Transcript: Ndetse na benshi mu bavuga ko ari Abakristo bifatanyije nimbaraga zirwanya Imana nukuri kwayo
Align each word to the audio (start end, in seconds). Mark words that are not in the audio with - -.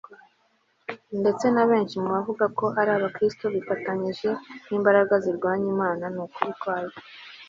Ndetse 1.21 1.45
na 1.49 1.63
benshi 1.69 1.95
mu 2.03 2.09
bavuga 2.15 2.45
ko 2.59 2.65
ari 2.79 2.89
Abakristo 2.97 3.43
bifatanyije 3.55 4.29
nimbaraga 4.67 5.15
zirwanya 5.23 5.67
Imana 5.75 6.03
nukuri 6.13 6.53
kwayo 6.61 6.93